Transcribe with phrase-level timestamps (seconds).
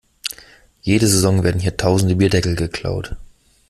[0.81, 3.17] Jede Saison werden hier tausende Bierdeckel geklaut.